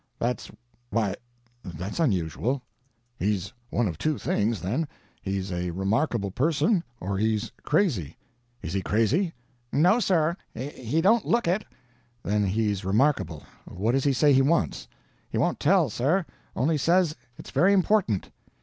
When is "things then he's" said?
4.17-5.51